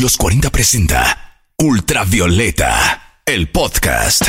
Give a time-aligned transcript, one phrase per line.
[0.00, 4.28] Los 40 presenta Ultravioleta, el podcast.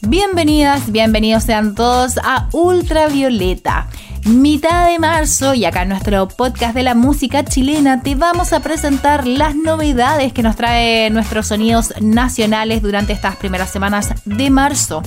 [0.00, 3.88] Bienvenidas, bienvenidos sean todos a Ultravioleta.
[4.24, 8.58] Mitad de marzo y acá en nuestro podcast de la música chilena te vamos a
[8.58, 15.00] presentar las novedades que nos trae nuestros sonidos nacionales durante estas primeras semanas de marzo.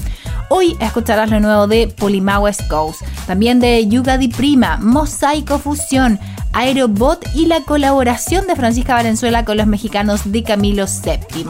[0.49, 6.17] Hoy escucharás lo nuevo de Polima West Coast, también de Yuga Di Prima, Mosaico Fusión,
[6.53, 11.45] Aerobot y la colaboración de Francisca Valenzuela con los mexicanos de Camilo VII.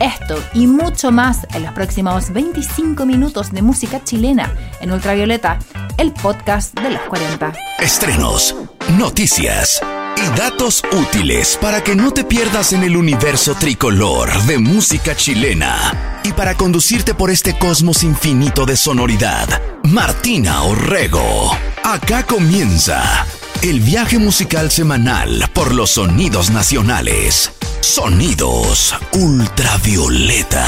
[0.00, 5.58] Esto y mucho más en los próximos 25 minutos de música chilena en Ultravioleta,
[5.96, 7.52] el podcast de los 40.
[7.80, 8.54] Estrenos,
[8.96, 9.82] noticias
[10.16, 16.20] y datos útiles para que no te pierdas en el universo tricolor de música chilena.
[16.22, 19.48] Y para conducirte por este cosmos infinito de sonoridad,
[19.82, 21.56] Martina Orrego.
[21.82, 23.26] Acá comienza
[23.62, 27.50] el viaje musical semanal por los sonidos nacionales.
[27.80, 30.64] Sonidos Ultravioleta.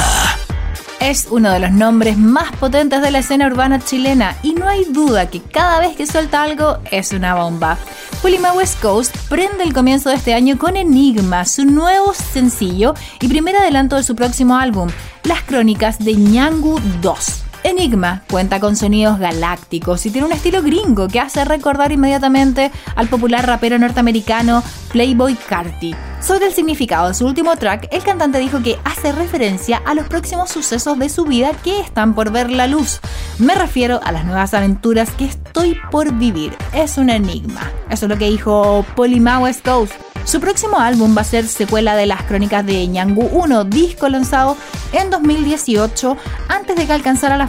[0.99, 4.85] Es uno de los nombres más potentes de la escena urbana chilena y no hay
[4.87, 7.79] duda que cada vez que suelta algo es una bomba.
[8.23, 13.29] Pulima West Coast prende el comienzo de este año con Enigma, su nuevo sencillo y
[13.29, 14.89] primer adelanto de su próximo álbum,
[15.23, 17.50] Las Crónicas de Ñangu 2.
[17.63, 23.09] Enigma cuenta con sonidos galácticos y tiene un estilo gringo que hace recordar inmediatamente al
[23.09, 25.95] popular rapero norteamericano Playboy Carti.
[26.23, 30.09] Sobre el significado de su último track, el cantante dijo que hace referencia a los
[30.09, 33.01] próximos sucesos de su vida que están por ver la luz.
[33.39, 36.57] Me refiero a las nuevas aventuras que estoy por vivir.
[36.73, 37.71] Es un enigma.
[37.91, 39.93] Eso es lo que dijo Polima West Coast.
[40.25, 44.57] Su próximo álbum va a ser secuela de las crónicas de Ñangu 1, disco lanzado
[44.93, 46.17] en 2018
[46.49, 47.49] antes de que alcanzara la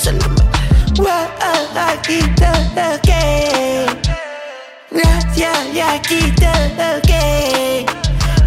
[0.00, 0.50] podemos hacerlo
[1.76, 3.86] Aquí todo que.
[4.90, 7.86] Gracias, y aquí todo que.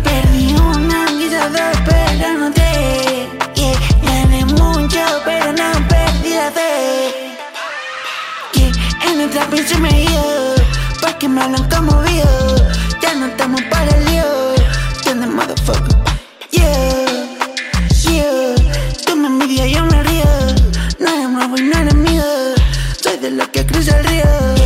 [0.03, 3.29] Perdí una, quizás dos, pero no te.
[3.55, 7.37] Yeah, gané mucho, pero no perdí la fe.
[8.51, 8.71] Que
[9.07, 10.55] en otra pinche me dio,
[11.01, 14.55] porque me lo han conmovido ya no estamos para el lío.
[15.03, 16.02] Tiene motherfucker.
[23.23, 24.62] De los que cruza el río.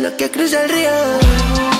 [0.00, 1.77] Los que cruza el río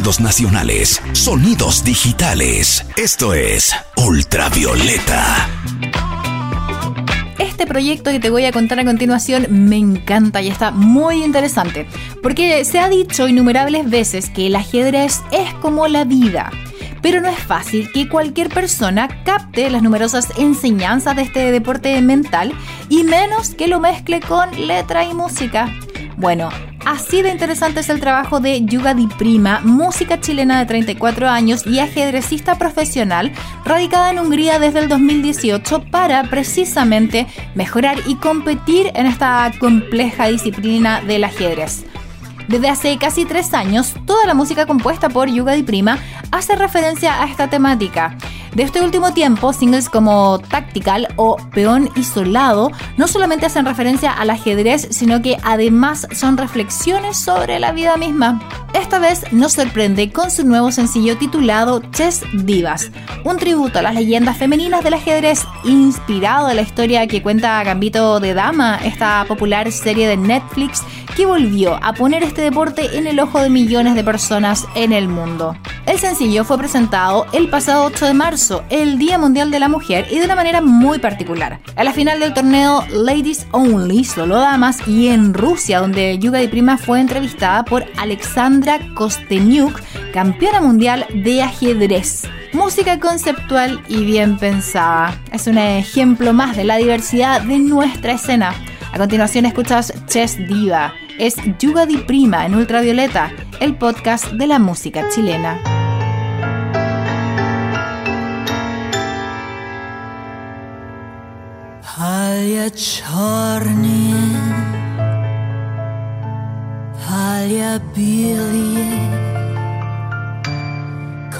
[0.00, 2.86] Sonidos nacionales, sonidos digitales.
[2.96, 5.46] Esto es Ultravioleta.
[7.38, 11.86] Este proyecto que te voy a contar a continuación me encanta y está muy interesante,
[12.22, 16.50] porque se ha dicho innumerables veces que el ajedrez es como la vida.
[17.02, 22.54] Pero no es fácil que cualquier persona capte las numerosas enseñanzas de este deporte mental
[22.88, 25.70] y menos que lo mezcle con letra y música.
[26.16, 26.48] Bueno,
[26.90, 31.64] Así de interesante es el trabajo de Yuga Di Prima, música chilena de 34 años
[31.64, 33.30] y ajedrecista profesional,
[33.64, 41.00] radicada en Hungría desde el 2018 para precisamente mejorar y competir en esta compleja disciplina
[41.00, 41.84] del ajedrez.
[42.48, 45.96] Desde hace casi tres años, toda la música compuesta por Yuga Di Prima
[46.32, 48.16] hace referencia a esta temática.
[48.54, 54.30] De este último tiempo, singles como Tactical o Peón Isolado no solamente hacen referencia al
[54.30, 58.40] ajedrez, sino que además son reflexiones sobre la vida misma.
[58.74, 62.90] Esta vez nos sorprende con su nuevo sencillo titulado Chess Divas,
[63.24, 68.18] un tributo a las leyendas femeninas del ajedrez inspirado en la historia que cuenta Gambito
[68.18, 70.82] de Dama, esta popular serie de Netflix
[71.16, 75.08] que volvió a poner este deporte en el ojo de millones de personas en el
[75.08, 75.56] mundo.
[75.86, 78.39] El sencillo fue presentado el pasado 8 de marzo,
[78.70, 81.60] el Día Mundial de la Mujer, y de una manera muy particular.
[81.76, 86.48] A la final del torneo Ladies Only, solo damas, y en Rusia, donde Yuga Di
[86.48, 89.78] Prima fue entrevistada por Alexandra Kosteniuk,
[90.14, 92.22] campeona mundial de ajedrez.
[92.54, 95.18] Música conceptual y bien pensada.
[95.32, 98.54] Es un ejemplo más de la diversidad de nuestra escena.
[98.92, 100.94] A continuación escuchas Chess Diva.
[101.18, 105.79] Es Yuga Di Prima en Ultravioleta, el podcast de la música chilena.
[112.30, 114.14] Палья черные,
[117.02, 118.86] палья білі,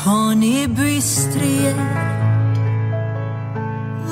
[0.05, 1.75] Кони бистріє,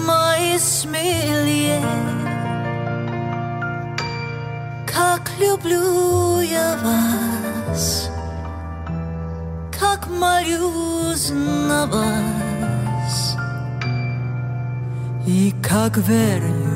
[0.07, 1.83] мої сміліє,
[4.95, 8.11] как люблю я вас,
[9.81, 11.33] как молюсь
[11.69, 13.37] на вас,
[15.27, 16.68] и как верю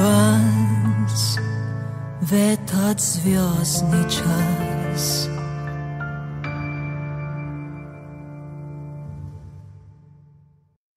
[0.00, 1.38] вас
[2.20, 5.28] в этот звездный час.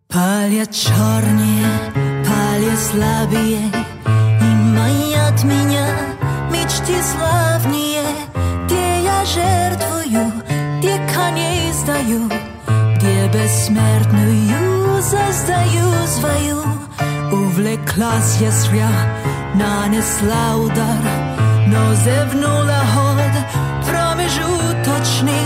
[0.08, 1.68] Палят чернее,
[2.28, 3.72] палят слабее,
[4.06, 5.88] и манят меня
[6.52, 8.06] мечты славнее,
[8.66, 10.32] где я жертвую,
[10.80, 12.30] где коней сдаю,
[12.96, 16.83] где бессмертную создаю свою.
[17.64, 18.90] Ble glas jesrja
[19.56, 21.04] nanes laudar
[21.72, 23.34] No zevnula hod.
[23.88, 25.44] Promežutočni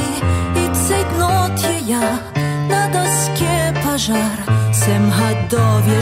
[0.61, 2.09] I cejtnot je ja.
[2.69, 3.53] Na doske
[3.83, 4.37] pažar.
[4.73, 6.01] Sem hadovje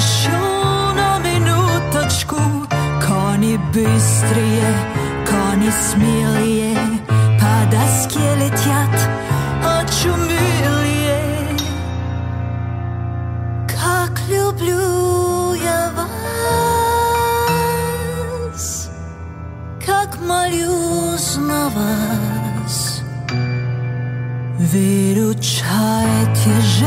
[0.95, 2.41] na minutočku
[3.07, 4.71] Koni bistrije
[5.27, 6.75] Koni smilije.
[7.39, 8.95] Pa daske letjat
[9.75, 11.19] Očumilije
[13.67, 15.24] Kak ljublju
[20.04, 23.02] как молюсь на вас.
[24.58, 26.86] Выручайте же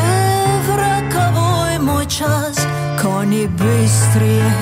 [0.66, 2.58] в роковой мой час,
[3.02, 4.54] кони быстрее,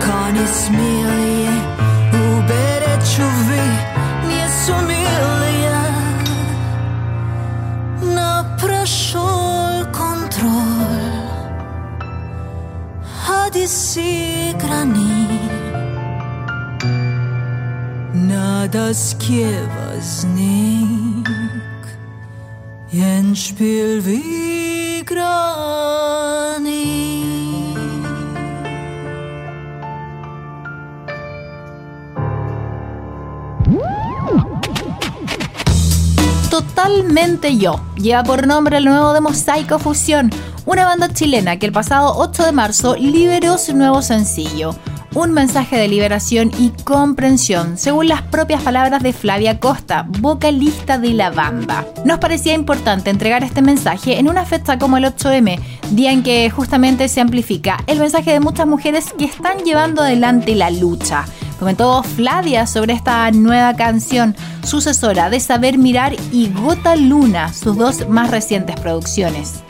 [0.00, 1.56] кони смелее,
[2.12, 3.64] уберечь, увы,
[4.28, 5.86] не сумела я.
[8.14, 11.20] Но прошел контроль,
[13.28, 15.73] Одессы грани.
[36.49, 37.79] Totalmente Yo.
[37.95, 40.29] Lleva por nombre el nuevo demo Psycho Fusión,
[40.65, 44.75] una banda chilena que el pasado 8 de marzo liberó su nuevo sencillo.
[45.15, 51.13] Un mensaje de liberación y comprensión, según las propias palabras de Flavia Costa, vocalista de
[51.13, 51.85] la banda.
[52.03, 55.57] Nos parecía importante entregar este mensaje en una fecha como el 8M,
[55.91, 60.53] día en que justamente se amplifica el mensaje de muchas mujeres que están llevando adelante
[60.53, 61.23] la lucha.
[61.59, 68.09] Comentó Flavia sobre esta nueva canción, sucesora de Saber Mirar y Gota Luna, sus dos
[68.09, 69.64] más recientes producciones.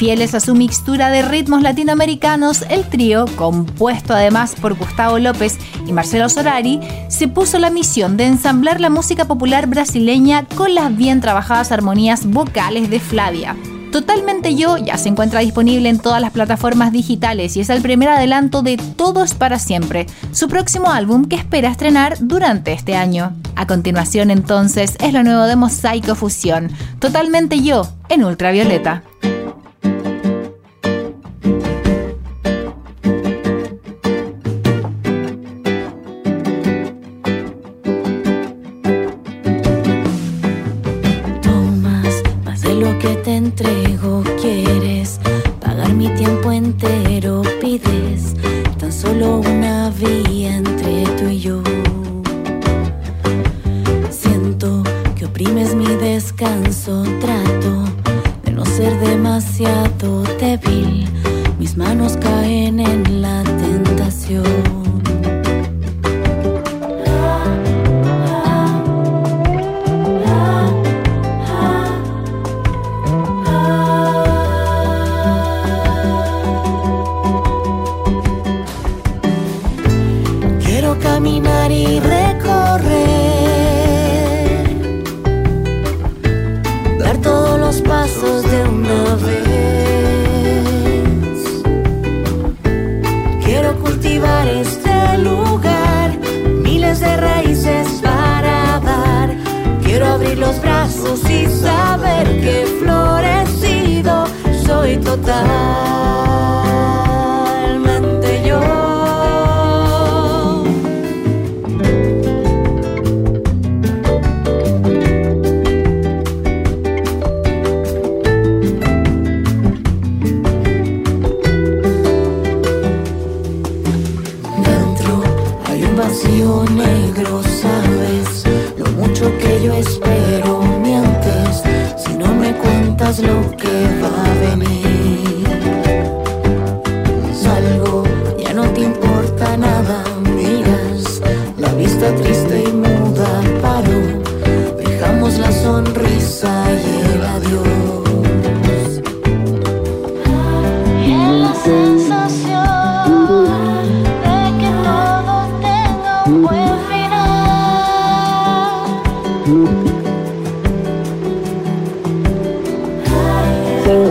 [0.00, 5.92] Fieles a su mixtura de ritmos latinoamericanos, el trío, compuesto además por Gustavo López y
[5.92, 11.20] Marcelo Solari, se puso la misión de ensamblar la música popular brasileña con las bien
[11.20, 13.54] trabajadas armonías vocales de Flavia.
[13.92, 18.08] Totalmente Yo ya se encuentra disponible en todas las plataformas digitales y es el primer
[18.08, 23.34] adelanto de Todos para Siempre, su próximo álbum que espera estrenar durante este año.
[23.54, 29.02] A continuación entonces es lo nuevo de Mosaico Fusión, Totalmente Yo en Ultravioleta.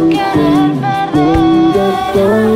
[0.09, 0.73] querer
[1.13, 2.48] perder.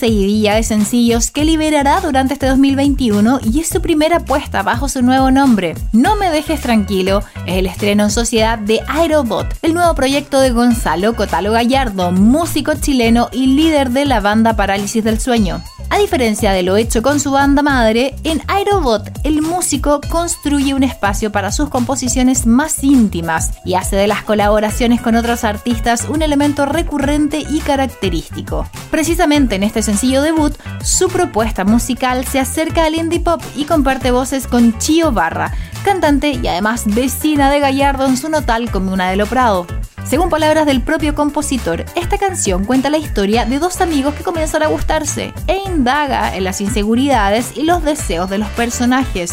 [0.00, 5.02] Seguidilla de sencillos que liberará durante este 2021 y es su primera apuesta bajo su
[5.02, 5.74] nuevo nombre.
[5.92, 10.50] No me dejes tranquilo es el estreno en sociedad de Aerobot, el nuevo proyecto de
[10.50, 15.62] Gonzalo Cotalo Gallardo, músico chileno y líder de la banda Parálisis del Sueño.
[15.92, 20.84] A diferencia de lo hecho con su banda madre, en Aerobot el músico construye un
[20.84, 26.22] espacio para sus composiciones más íntimas y hace de las colaboraciones con otros artistas un
[26.22, 28.68] elemento recurrente y característico.
[28.92, 34.12] Precisamente en este sencillo debut, su propuesta musical se acerca al indie pop y comparte
[34.12, 35.52] voces con Chio Barra,
[35.84, 39.66] cantante y además vecina de Gallardo en su notal comuna de Lo Prado.
[40.10, 44.64] Según palabras del propio compositor, esta canción cuenta la historia de dos amigos que comienzan
[44.64, 49.32] a gustarse e indaga en las inseguridades y los deseos de los personajes.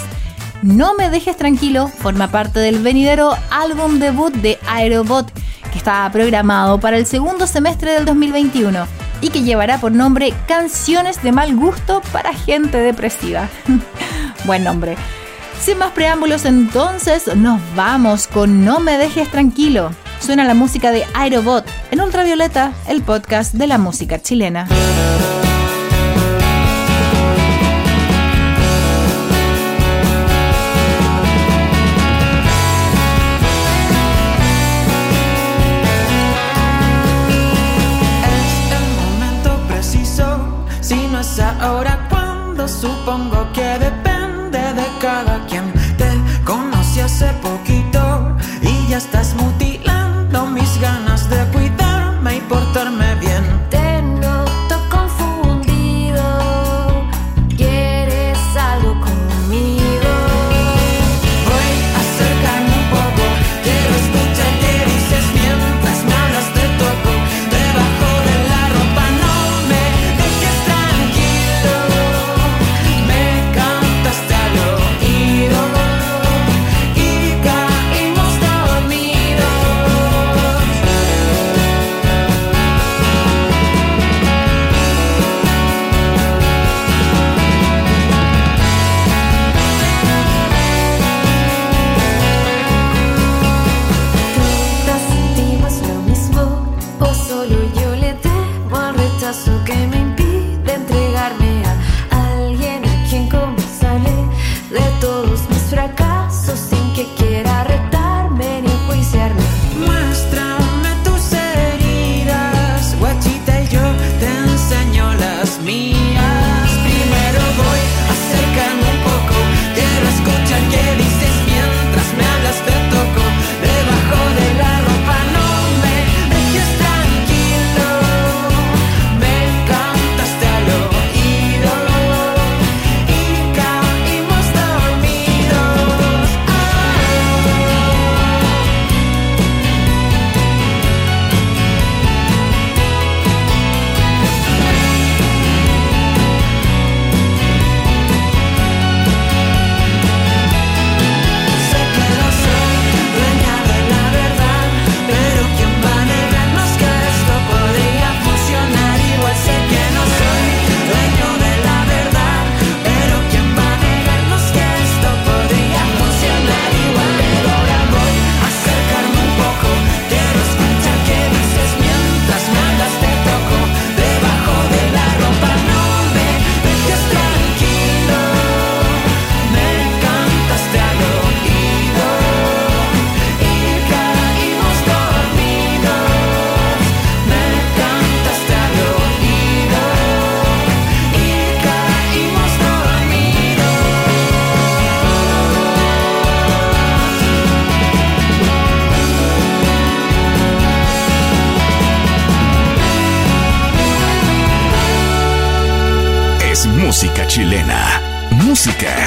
[0.62, 5.31] No me dejes tranquilo forma parte del venidero álbum debut de Aerobot,
[5.72, 8.86] que está programado para el segundo semestre del 2021
[9.22, 13.50] y que llevará por nombre Canciones de mal gusto para gente depresiva.
[14.46, 14.96] Buen nombre.
[15.60, 19.89] Sin más preámbulos entonces, nos vamos con No me dejes tranquilo.
[20.20, 24.68] Suena la música de Aerobot en Ultravioleta, el podcast de la música chilena.
[41.62, 45.72] ahora cuando supongo que depende de cada quien.
[45.98, 46.10] Te
[46.44, 48.07] conocí hace poquito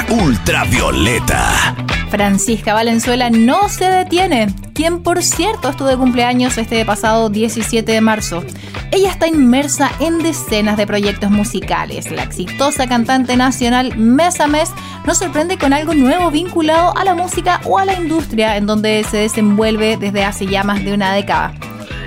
[0.09, 1.75] ultravioleta.
[2.11, 8.01] Francisca Valenzuela no se detiene, quien por cierto estuvo de cumpleaños este pasado 17 de
[8.01, 8.43] marzo.
[8.91, 12.11] Ella está inmersa en decenas de proyectos musicales.
[12.11, 14.71] La exitosa cantante nacional mes a mes
[15.07, 19.05] nos sorprende con algo nuevo vinculado a la música o a la industria en donde
[19.05, 21.55] se desenvuelve desde hace ya más de una década.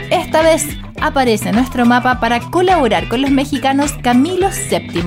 [0.09, 0.67] Esta vez
[1.01, 5.03] aparece en nuestro mapa para colaborar con los mexicanos Camilo VII,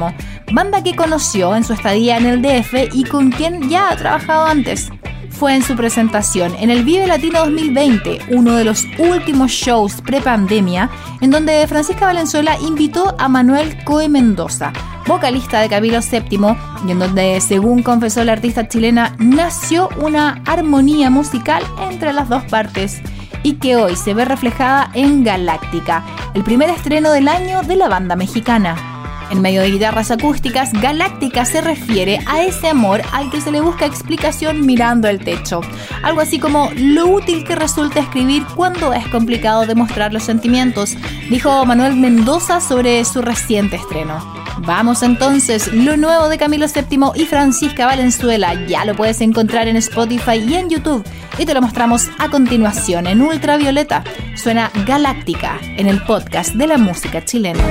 [0.52, 4.46] banda que conoció en su estadía en el DF y con quien ya ha trabajado
[4.46, 4.90] antes.
[5.30, 10.88] Fue en su presentación en el Vive Latino 2020, uno de los últimos shows pre-pandemia,
[11.20, 14.72] en donde Francisca Valenzuela invitó a Manuel Coe Mendoza,
[15.06, 16.56] vocalista de Camilo VII,
[16.86, 22.44] y en donde, según confesó la artista chilena, nació una armonía musical entre las dos
[22.44, 23.02] partes
[23.42, 27.88] y que hoy se ve reflejada en Galáctica, el primer estreno del año de la
[27.88, 28.95] banda mexicana.
[29.30, 33.60] En medio de guitarras acústicas, Galáctica se refiere a ese amor al que se le
[33.60, 35.60] busca explicación mirando el techo.
[36.02, 40.96] Algo así como lo útil que resulta escribir cuando es complicado demostrar los sentimientos,
[41.28, 44.22] dijo Manuel Mendoza sobre su reciente estreno.
[44.58, 49.76] Vamos entonces, lo nuevo de Camilo VII y Francisca Valenzuela ya lo puedes encontrar en
[49.76, 51.04] Spotify y en YouTube
[51.38, 54.02] y te lo mostramos a continuación en Ultravioleta.
[54.34, 57.62] Suena Galáctica en el podcast de la música chilena.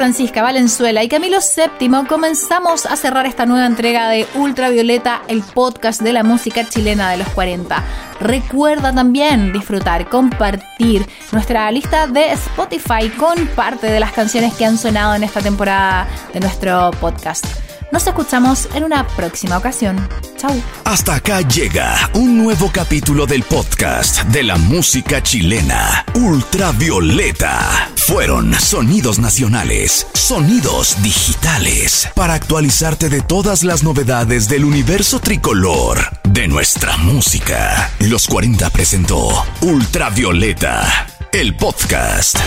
[0.00, 6.00] Francisca Valenzuela y Camilo VII comenzamos a cerrar esta nueva entrega de Ultravioleta, el podcast
[6.00, 7.84] de la música chilena de los 40.
[8.18, 14.78] Recuerda también disfrutar, compartir nuestra lista de Spotify con parte de las canciones que han
[14.78, 17.44] sonado en esta temporada de nuestro podcast.
[17.92, 20.08] Nos escuchamos en una próxima ocasión.
[20.36, 20.62] Chau.
[20.84, 26.04] Hasta acá llega un nuevo capítulo del podcast de la música chilena.
[26.14, 27.90] Ultravioleta.
[27.96, 36.46] Fueron sonidos nacionales, sonidos digitales, para actualizarte de todas las novedades del universo tricolor de
[36.46, 37.90] nuestra música.
[37.98, 42.38] Los 40 presentó Ultravioleta, el podcast.